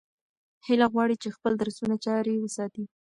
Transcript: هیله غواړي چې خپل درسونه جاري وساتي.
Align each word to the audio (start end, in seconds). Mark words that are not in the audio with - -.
هیله 0.65 0.87
غواړي 0.93 1.15
چې 1.21 1.35
خپل 1.35 1.53
درسونه 1.61 1.95
جاري 2.05 2.35
وساتي. 2.39 2.83